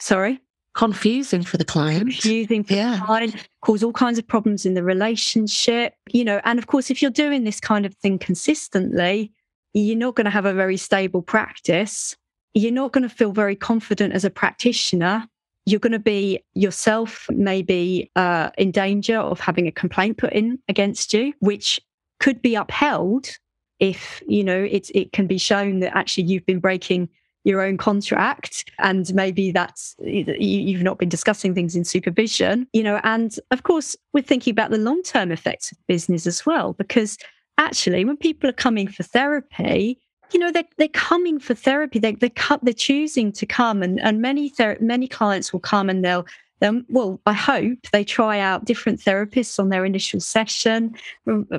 [0.00, 0.40] Sorry?
[0.74, 2.02] Confusing for the client.
[2.02, 2.96] Confusing for yeah.
[2.96, 6.40] the client cause all kinds of problems in the relationship you know.
[6.44, 9.32] And of course if you're doing this kind of thing consistently
[9.74, 12.16] you're not going to have a very stable practice.
[12.54, 15.26] You're not going to feel very confident as a practitioner.
[15.66, 20.58] You're going to be yourself, maybe uh, in danger of having a complaint put in
[20.68, 21.80] against you, which
[22.20, 23.28] could be upheld
[23.80, 27.08] if you know it can be shown that actually you've been breaking
[27.42, 33.00] your own contract and maybe that's you've not been discussing things in supervision you know
[33.04, 37.18] and of course we're thinking about the long term effects of business as well because
[37.58, 39.98] actually, when people are coming for therapy,
[40.32, 41.98] you know, they're, they're coming for therapy.
[41.98, 45.88] They, they come, they're choosing to come, and, and many ther- many clients will come
[45.88, 46.26] and they'll,
[46.60, 50.94] they'll, well, I hope they try out different therapists on their initial session.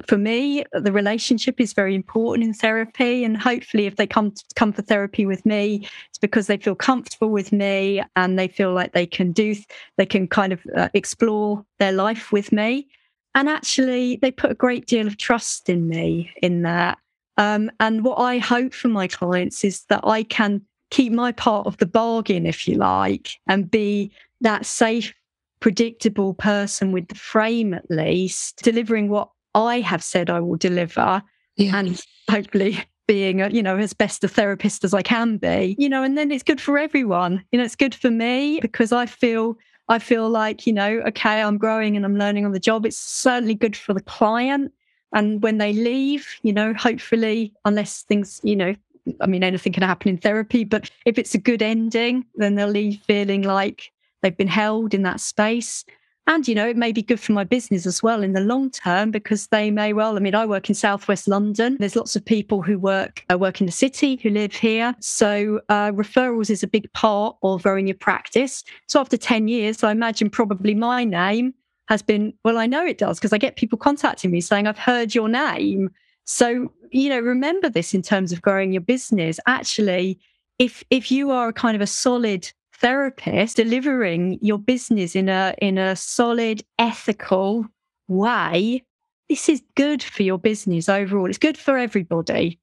[0.07, 4.73] For me, the relationship is very important in therapy, and hopefully, if they come come
[4.73, 8.93] for therapy with me, it's because they feel comfortable with me and they feel like
[8.93, 9.55] they can do,
[9.97, 12.87] they can kind of uh, explore their life with me.
[13.35, 16.97] And actually, they put a great deal of trust in me in that.
[17.37, 21.67] Um, and what I hope for my clients is that I can keep my part
[21.67, 25.13] of the bargain, if you like, and be that safe,
[25.59, 31.21] predictable person with the frame at least, delivering what I have said I will deliver.
[31.57, 31.77] Yeah.
[31.77, 35.87] And hopefully being a, you know as best a therapist as I can be you
[35.87, 39.05] know and then it's good for everyone you know it's good for me because I
[39.05, 42.85] feel I feel like, you know, okay, I'm growing and I'm learning on the job.
[42.85, 44.71] It's certainly good for the client.
[45.13, 48.75] And when they leave, you know, hopefully, unless things, you know,
[49.21, 52.67] I mean, anything can happen in therapy, but if it's a good ending, then they'll
[52.67, 55.85] leave feeling like they've been held in that space.
[56.27, 58.71] And, you know, it may be good for my business as well in the long
[58.71, 61.77] term because they may well, I mean, I work in Southwest London.
[61.79, 64.95] There's lots of people who work, uh, work in the city who live here.
[64.99, 68.63] So uh, referrals is a big part of growing your practice.
[68.87, 71.53] So after 10 years, I imagine probably my name
[71.89, 74.79] has been, well, I know it does because I get people contacting me saying, I've
[74.79, 75.91] heard your name.
[76.23, 79.39] So, you know, remember this in terms of growing your business.
[79.45, 80.19] Actually,
[80.57, 85.55] if if you are a kind of a solid therapist delivering your business in a
[85.59, 87.65] in a solid ethical
[88.07, 88.83] way
[89.29, 92.59] this is good for your business overall it's good for everybody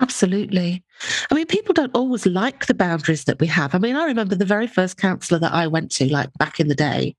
[0.00, 0.82] absolutely
[1.30, 4.34] i mean people don't always like the boundaries that we have i mean i remember
[4.34, 7.14] the very first counselor that i went to like back in the day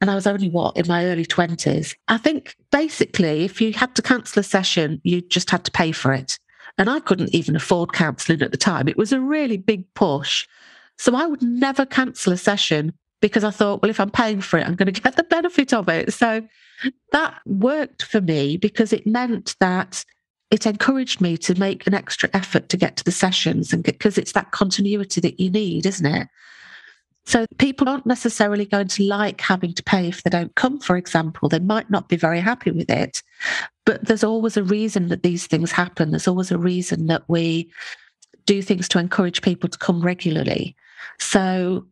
[0.00, 1.94] and I was only what in my early 20s.
[2.08, 5.92] I think basically, if you had to cancel a session, you just had to pay
[5.92, 6.38] for it.
[6.76, 8.88] And I couldn't even afford counseling at the time.
[8.88, 10.46] It was a really big push.
[10.98, 14.58] So I would never cancel a session because I thought, well, if I'm paying for
[14.58, 16.12] it, I'm going to get the benefit of it.
[16.12, 16.46] So
[17.12, 20.04] that worked for me because it meant that
[20.50, 24.18] it encouraged me to make an extra effort to get to the sessions and because
[24.18, 26.28] it's that continuity that you need, isn't it?
[27.26, 30.96] So people aren't necessarily going to like having to pay if they don't come, for
[30.96, 31.48] example.
[31.48, 33.22] They might not be very happy with it,
[33.86, 36.10] but there's always a reason that these things happen.
[36.10, 37.70] There's always a reason that we
[38.44, 40.76] do things to encourage people to come regularly.
[41.18, 41.86] So,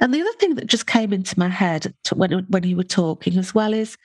[0.00, 3.38] and the other thing that just came into my head when when you were talking
[3.38, 3.96] as well is,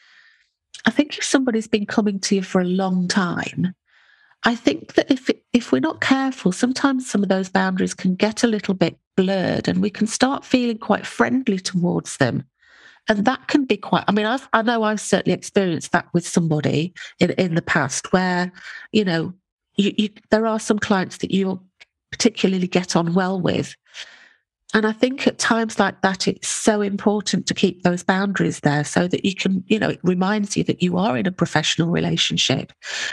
[0.86, 3.74] I think if somebody's been coming to you for a long time,
[4.43, 8.43] I think that if if we're not careful, sometimes some of those boundaries can get
[8.43, 12.43] a little bit blurred, and we can start feeling quite friendly towards them.
[13.08, 14.04] And that can be quite.
[14.08, 18.13] I mean, I've, I know I've certainly experienced that with somebody in in the past,
[18.13, 18.52] where
[18.91, 19.34] you know,
[19.76, 21.62] you, you, there are some clients that you
[22.12, 23.76] particularly get on well with,
[24.73, 28.84] and I think at times like that, it's so important to keep those boundaries there
[28.84, 31.89] so that you can, you know, it reminds you that you are in a professional
[31.89, 32.71] relationship,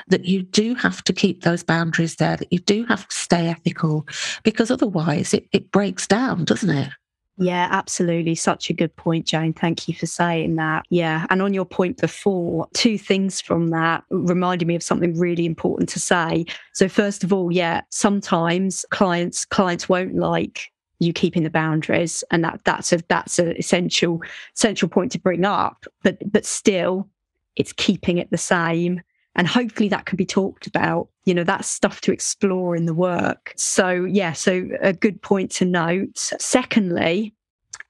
[0.09, 3.49] that you do have to keep those boundaries there, that you do have to stay
[3.49, 4.07] ethical,
[4.43, 6.91] because otherwise it, it breaks down, doesn't it?
[7.39, 8.35] Yeah, absolutely.
[8.35, 9.53] Such a good point, Jane.
[9.53, 10.85] Thank you for saying that.
[10.89, 11.27] Yeah.
[11.29, 15.89] And on your point before, two things from that reminded me of something really important
[15.91, 16.47] to say.
[16.73, 22.43] So first of all, yeah, sometimes clients clients won't like you keeping the boundaries and
[22.43, 24.23] that that's a that's an essential
[24.55, 27.09] essential point to bring up but but still
[27.57, 29.01] it's keeping it the same.
[29.35, 31.09] And hopefully that can be talked about.
[31.25, 33.53] You know that's stuff to explore in the work.
[33.57, 36.17] So yeah so a good point to note.
[36.17, 37.35] Secondly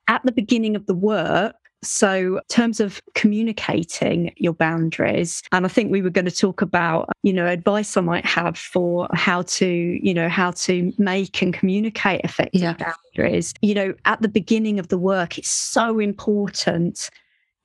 [0.09, 5.69] at the beginning of the work so, in terms of communicating your boundaries, and I
[5.69, 9.43] think we were going to talk about, you know, advice I might have for how
[9.43, 12.75] to, you know, how to make and communicate effective yeah.
[12.75, 13.55] boundaries.
[13.63, 17.11] You know, at the beginning of the work, it's so important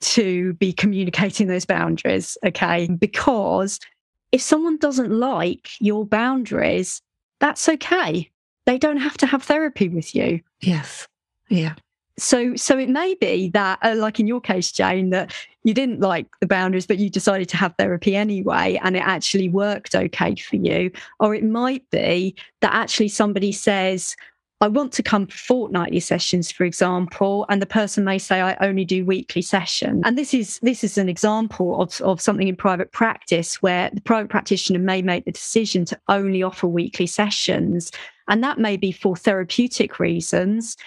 [0.02, 2.88] to be communicating those boundaries, okay?
[2.88, 3.80] Because
[4.32, 7.02] if someone doesn't like your boundaries,
[7.40, 8.30] that's okay.
[8.66, 10.42] They don't have to have therapy with you.
[10.62, 11.08] Yes.
[11.50, 11.76] Yeah
[12.22, 16.00] so so it may be that uh, like in your case jane that you didn't
[16.00, 20.36] like the boundaries but you decided to have therapy anyway and it actually worked okay
[20.36, 24.16] for you or it might be that actually somebody says
[24.64, 28.56] I want to come for fortnightly sessions, for example, and the person may say, I
[28.62, 30.04] only do weekly sessions.
[30.06, 34.02] And this is this is an example of, of something in private practice where the
[34.02, 37.92] private practitioner may make the decision to only offer weekly sessions.
[38.28, 40.78] And that may be for therapeutic reasons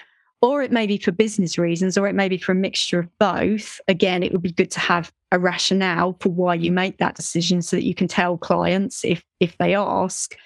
[0.43, 3.19] or it may be for business reasons, or it may be for a mixture of
[3.19, 3.81] both.
[3.89, 7.63] Again, it would be good to have a rationale for why you make that decision
[7.63, 10.37] so that you can tell clients if if they ask.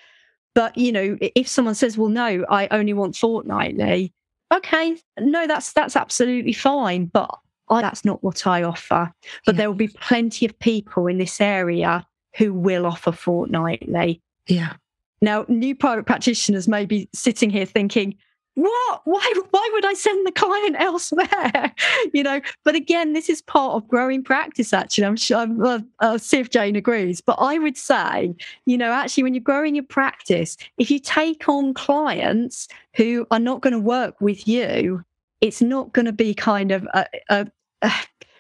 [0.55, 4.13] But you know, if someone says, "Well, no, I only want fortnightly,"
[4.53, 7.07] okay, no, that's that's absolutely fine.
[7.07, 7.31] But
[7.69, 9.13] I, that's not what I offer.
[9.45, 9.59] But yeah.
[9.59, 14.23] there will be plenty of people in this area who will offer fortnightly.
[14.47, 14.75] Yeah.
[15.21, 18.17] Now, new private practitioners may be sitting here thinking,
[18.59, 19.01] what?
[19.05, 21.73] Why why would i send the client elsewhere?
[22.13, 25.05] You know but again this is part of growing practice actually.
[25.05, 28.35] I'm sure I'm, uh, i'll see if jane agrees but i would say
[28.67, 33.39] you know actually when you're growing your practice if you take on clients who are
[33.39, 35.05] not going to work with you
[35.41, 37.47] it's not going to be kind of a, a,
[37.83, 37.93] a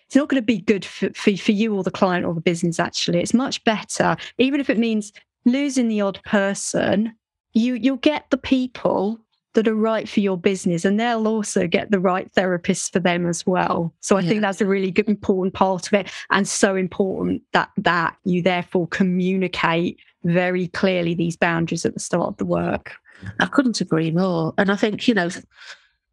[0.06, 2.40] it's not going to be good for, for, for you or the client or the
[2.40, 3.20] business actually.
[3.20, 4.16] It's much better.
[4.38, 5.12] Even if it means
[5.44, 7.14] losing the odd person
[7.54, 9.18] you you'll get the people
[9.58, 13.26] that are right for your business and they'll also get the right therapist for them
[13.26, 13.92] as well.
[13.98, 14.28] So i yeah.
[14.28, 18.40] think that's a really good important part of it and so important that that you
[18.40, 22.94] therefore communicate very clearly these boundaries at the start of the work.
[23.40, 24.54] I couldn't agree more.
[24.58, 25.28] And i think you know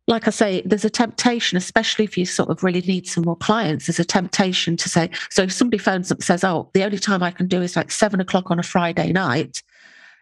[0.08, 3.36] like I say, there's a temptation, especially if you sort of really need some more
[3.36, 6.84] clients, there's a temptation to say, so if somebody phones up and says, oh, the
[6.84, 9.64] only time I can do is like seven o'clock on a Friday night,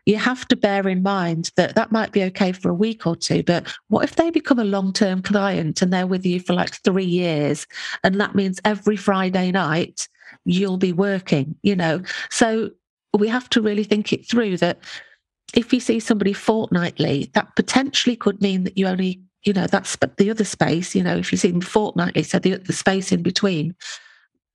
[0.05, 3.15] you have to bear in mind that that might be okay for a week or
[3.15, 3.43] two.
[3.43, 6.75] But what if they become a long term client and they're with you for like
[6.83, 7.65] three years?
[8.03, 10.07] And that means every Friday night
[10.45, 12.01] you'll be working, you know?
[12.29, 12.71] So
[13.17, 14.79] we have to really think it through that
[15.55, 19.97] if you see somebody fortnightly, that potentially could mean that you only you know, that's
[20.17, 23.21] the other space, you know, if you see them fortnightly, so the, the space in
[23.21, 23.75] between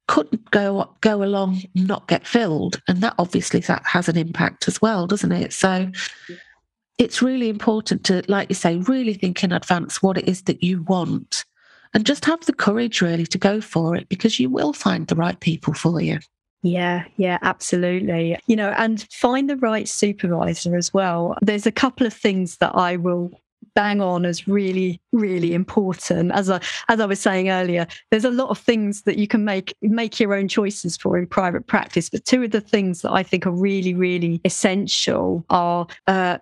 [0.09, 1.87] couldn't go go along mm-hmm.
[1.87, 2.83] not get filled.
[2.89, 5.53] And that obviously that has an impact as well doesn't it?
[5.53, 5.91] So
[6.99, 10.63] it's really important to like you say really think in advance what it is that
[10.63, 11.45] you want
[11.95, 15.15] and just have the courage really to go for it because you will find the
[15.15, 16.19] right people for you.
[16.63, 18.37] Yeah, yeah, absolutely.
[18.47, 21.37] You know, and find the right supervisor as well.
[21.41, 23.31] There's a couple of things that I will
[23.79, 26.33] bang on as really really important.
[26.33, 29.45] As i as i was saying earlier there's a lot of things that you can
[29.45, 33.13] make make your own choices for in private practice but two of the things that
[33.13, 36.39] i think are really really essential are uh,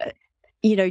[0.63, 0.91] you know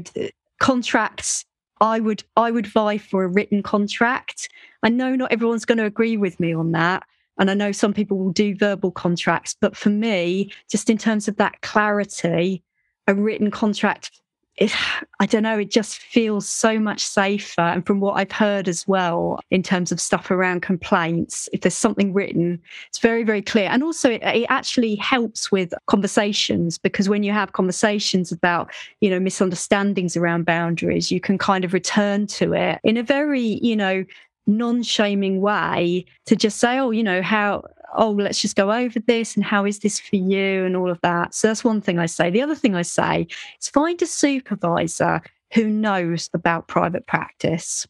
[0.59, 1.45] contracts.
[1.81, 4.47] I would i would vie for a written contract.
[4.83, 7.01] I know not everyone's going to agree with me on that
[7.39, 11.27] and I know some people will do verbal contracts, but for me, just in terms
[11.27, 12.63] of that clarity,
[13.07, 14.21] a written contract
[14.57, 14.73] it,
[15.19, 17.61] I don't know, it just feels so much safer.
[17.61, 21.77] And from what I've heard as well, in terms of stuff around complaints, if there's
[21.77, 23.69] something written, it's very, very clear.
[23.69, 29.09] And also, it, it actually helps with conversations because when you have conversations about, you
[29.09, 33.75] know, misunderstandings around boundaries, you can kind of return to it in a very, you
[33.75, 34.05] know,
[34.47, 37.63] non shaming way to just say, oh, you know, how
[37.97, 40.99] oh, let's just go over this and how is this for you and all of
[41.01, 41.33] that.
[41.33, 42.29] So that's one thing I say.
[42.29, 43.27] The other thing I say
[43.61, 45.21] is find a supervisor
[45.53, 47.87] who knows about private practice.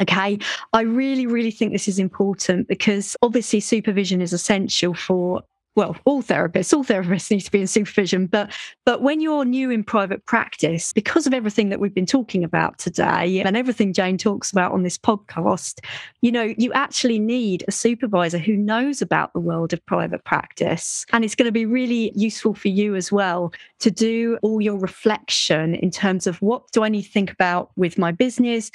[0.00, 0.38] Okay.
[0.72, 5.42] I really, really think this is important because obviously supervision is essential for
[5.76, 8.52] well, all therapists, all therapists need to be in supervision, but
[8.84, 12.78] but when you're new in private practice, because of everything that we've been talking about
[12.78, 15.84] today and everything Jane talks about on this podcast,
[16.20, 21.04] you know, you actually need a supervisor who knows about the world of private practice.
[21.12, 24.78] And it's going to be really useful for you as well to do all your
[24.78, 28.70] reflection in terms of what do I need to think about with my business?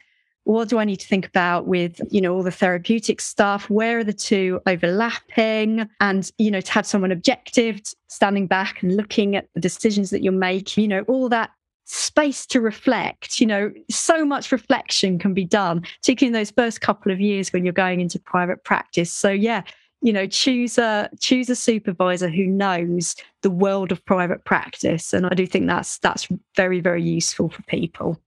[0.50, 3.70] What do I need to think about with, you know, all the therapeutic stuff?
[3.70, 5.88] Where are the two overlapping?
[6.00, 10.24] And, you know, to have someone objective standing back and looking at the decisions that
[10.24, 11.52] you're making, you know, all that
[11.86, 13.40] space to reflect.
[13.40, 17.54] You know, so much reflection can be done, particularly in those first couple of years
[17.54, 19.14] when you're going into private practice.
[19.14, 19.62] So yeah,
[20.02, 25.14] you know, choose a choose a supervisor who knows the world of private practice.
[25.14, 28.20] And I do think that's that's very, very useful for people.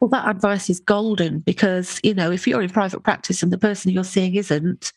[0.00, 3.58] Well, that advice is golden because, you know, if you're in private practice and the
[3.58, 4.92] person you're seeing isn't,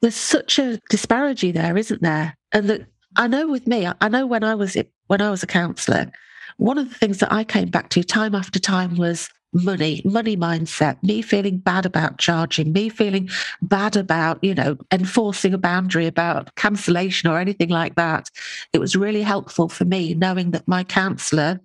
[0.00, 2.36] there's such a disparity there, isn't there?
[2.52, 2.86] And that
[3.16, 4.76] I know with me, I know when I was
[5.08, 6.12] when I was a counsellor,
[6.58, 10.36] one of the things that I came back to time after time was money, money
[10.36, 13.28] mindset, me feeling bad about charging, me feeling
[13.62, 18.30] bad about, you know, enforcing a boundary about cancellation or anything like that.
[18.72, 21.60] It was really helpful for me knowing that my counsellor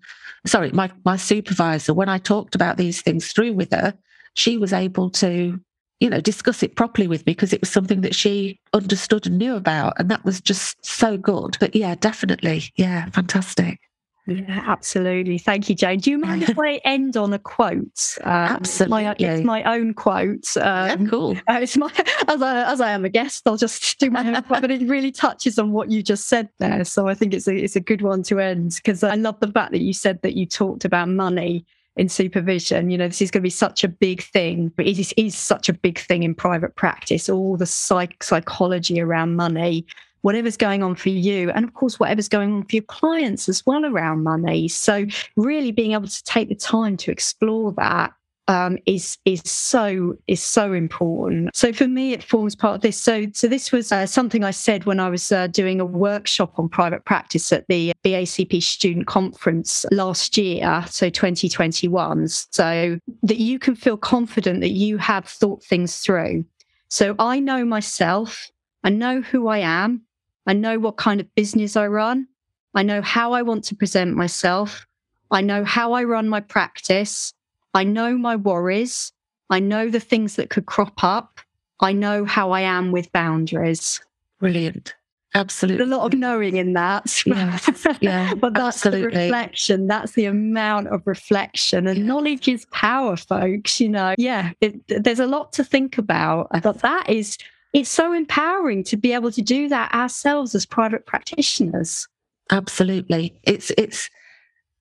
[0.46, 3.94] sorry, my, my supervisor, when I talked about these things through with her,
[4.36, 5.60] she was able to,
[6.00, 9.38] you know, discuss it properly with me because it was something that she understood and
[9.38, 9.94] knew about.
[10.00, 11.58] And that was just so good.
[11.60, 12.64] But yeah, definitely.
[12.76, 13.80] Yeah, fantastic.
[14.26, 15.38] Yeah, absolutely.
[15.38, 16.00] Thank you, Jane.
[16.00, 18.18] Do you mind if I end on a quote?
[18.24, 19.04] Um, absolutely.
[19.04, 20.56] My, it's my own quote.
[20.58, 21.38] Um, yeah, cool.
[21.50, 21.92] Uh, it's my
[22.28, 24.88] as I as I am a guest, I'll just do my own quote, but it
[24.88, 26.86] really touches on what you just said there.
[26.86, 29.52] So I think it's a it's a good one to end because I love the
[29.52, 31.66] fact that you said that you talked about money
[31.98, 32.90] in supervision.
[32.90, 35.38] You know, this is going to be such a big thing, but it is, is
[35.38, 37.30] such a big thing in private practice.
[37.30, 39.86] All the psych psychology around money
[40.24, 43.66] whatever's going on for you and of course whatever's going on for your clients as
[43.66, 45.06] well around money so
[45.38, 48.12] really being able to take the time to explore that
[48.48, 51.56] um, is is so is so important.
[51.56, 52.98] So for me, it forms part of this.
[52.98, 56.60] So so this was uh, something I said when I was uh, doing a workshop
[56.60, 62.28] on private practice at the BACP student conference last year, so 2021.
[62.28, 66.46] So that you can feel confident that you have thought things through.
[66.90, 68.50] So I know myself.
[68.84, 70.02] I know who I am.
[70.48, 72.28] I know what kind of business I run.
[72.76, 74.86] I know how I want to present myself.
[75.32, 77.34] I know how I run my practice.
[77.74, 79.12] I know my worries.
[79.50, 81.40] I know the things that could crop up.
[81.80, 84.02] I know how I am with boundaries.
[84.40, 84.94] Brilliant.
[85.36, 85.84] Absolutely.
[85.84, 87.24] A lot of knowing in that.
[87.26, 87.58] Yeah,
[88.02, 89.12] yeah but that's absolutely.
[89.16, 89.88] the reflection.
[89.88, 91.88] That's the amount of reflection.
[91.88, 92.06] And Yeah.
[92.06, 93.80] knowledge is power, folks.
[93.82, 96.50] You know, yeah, it, there's a lot to think about.
[96.62, 97.38] But that is,
[97.74, 102.08] it's so empowering to be able to do that ourselves as private practitioners.
[102.52, 103.34] Absolutely.
[103.44, 104.10] It's it's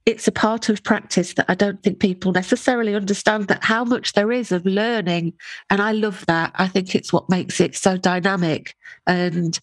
[0.04, 4.12] it's a part of practice that I don't think people necessarily understand that how much
[4.12, 5.32] there is of learning.
[5.70, 6.52] And I love that.
[6.56, 8.74] I think it's what makes it so dynamic
[9.06, 9.58] and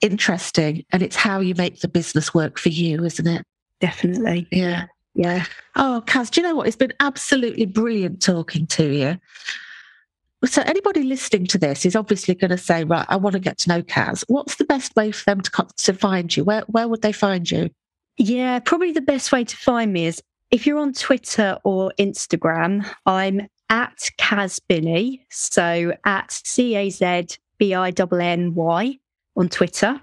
[0.00, 0.84] interesting.
[0.92, 3.44] And it's how you make the business work for you, isn't it?
[3.80, 4.46] Definitely.
[4.52, 4.86] Yeah.
[5.14, 5.44] Yeah.
[5.74, 6.68] Oh, Caz, do you know what?
[6.68, 9.18] It's been absolutely brilliant talking to you.
[10.44, 13.58] So, anybody listening to this is obviously going to say, right, I want to get
[13.58, 14.24] to know Caz.
[14.28, 16.44] What's the best way for them to, to find you?
[16.44, 17.70] Where, where would they find you?
[18.18, 22.88] Yeah, probably the best way to find me is if you're on Twitter or Instagram,
[23.04, 25.26] I'm at Caz Binny.
[25.30, 27.26] So at C A Z
[27.58, 28.98] B I N N Y
[29.36, 30.00] on Twitter.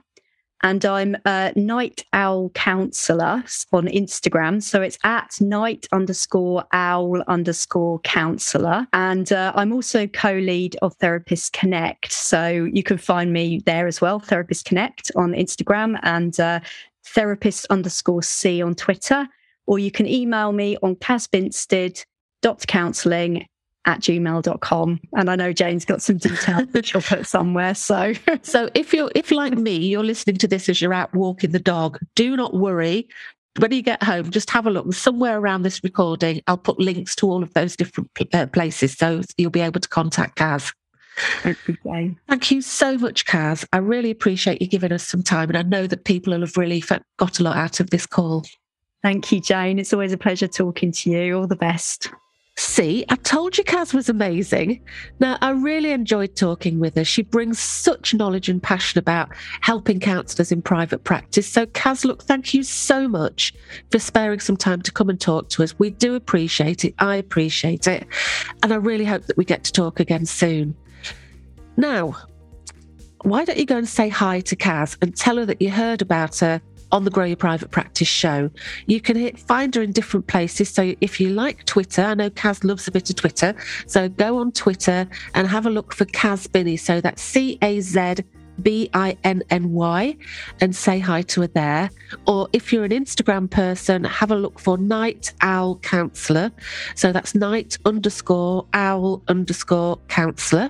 [0.66, 4.64] And I'm a night owl counselor on Instagram.
[4.64, 8.88] So it's at night underscore owl underscore counselor.
[8.92, 12.12] And uh, I'm also co lead of Therapist Connect.
[12.12, 16.62] So you can find me there as well, Therapist Connect on Instagram and uh,
[17.06, 19.28] therapist underscore C on Twitter.
[19.68, 23.46] Or you can email me on casbinstead.counselling
[23.86, 25.00] at gmail.com.
[25.14, 27.76] And I know Jane's got some details that she'll put somewhere.
[27.76, 31.52] So So if you're if like me, you're listening to this as you're out walking
[31.52, 33.08] the dog, do not worry.
[33.60, 34.94] When you get home, just have a look.
[34.94, 39.22] Somewhere around this recording, I'll put links to all of those different uh, places, so
[39.38, 40.74] you'll be able to contact Caz.
[41.42, 42.20] thank you, Jane.
[42.28, 43.66] Thank you so much, Caz.
[43.72, 46.58] I really appreciate you giving us some time, and I know that people will have
[46.58, 46.84] really
[47.18, 48.44] got a lot out of this call.
[49.02, 49.80] Thank you, Jane.
[49.80, 51.38] It's always a pleasure talking to you.
[51.38, 52.10] All the best.
[52.58, 54.82] See, I told you Caz was amazing.
[55.20, 57.04] Now, I really enjoyed talking with her.
[57.04, 59.30] She brings such knowledge and passion about
[59.60, 61.48] helping counsellors in private practice.
[61.48, 63.54] So, Caz, look, thank you so much
[63.92, 65.78] for sparing some time to come and talk to us.
[65.78, 66.96] We do appreciate it.
[67.00, 68.08] I appreciate it.
[68.64, 70.78] And I really hope that we get to talk again soon.
[71.76, 72.16] Now,
[73.24, 76.02] why don't you go and say hi to Caz and tell her that you heard
[76.02, 76.62] about her
[76.92, 78.50] on the Grow Your Private Practice show?
[78.88, 80.70] You can hit, find her in different places.
[80.70, 83.56] So if you like Twitter, I know Caz loves a bit of Twitter.
[83.88, 86.78] So go on Twitter and have a look for Caz Binny.
[86.78, 88.16] So that's C A Z
[88.62, 90.16] B I N N Y
[90.62, 91.90] and say hi to her there.
[92.28, 96.52] Or if you're an Instagram person, have a look for Night Owl Counselor.
[96.96, 100.70] So that's night underscore owl underscore counselor.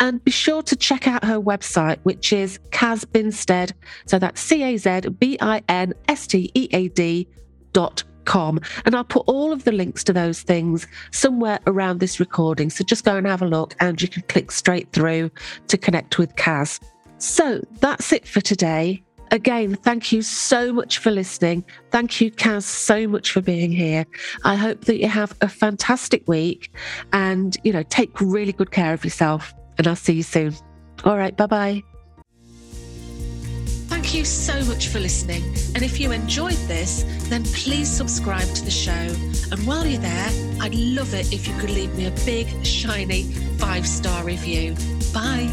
[0.00, 3.72] And be sure to check out her website, which is Caz Binstead.
[4.06, 7.28] So that's C A Z B I N S T E A D
[7.72, 8.60] dot com.
[8.84, 12.70] And I'll put all of the links to those things somewhere around this recording.
[12.70, 15.30] So just go and have a look and you can click straight through
[15.68, 16.80] to connect with Caz.
[17.18, 19.02] So that's it for today.
[19.32, 21.64] Again, thank you so much for listening.
[21.90, 24.04] Thank you, Caz, so much for being here.
[24.44, 26.70] I hope that you have a fantastic week
[27.14, 29.54] and, you know, take really good care of yourself.
[29.78, 30.54] And I'll see you soon.
[31.04, 31.82] All right, bye bye.
[33.88, 35.42] Thank you so much for listening.
[35.74, 38.90] And if you enjoyed this, then please subscribe to the show.
[39.50, 40.28] And while you're there,
[40.60, 44.74] I'd love it if you could leave me a big, shiny five star review.
[45.14, 45.50] Bye.